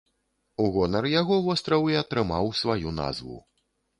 [0.63, 3.37] У гонар яго востраў і атрымаў сваю назву.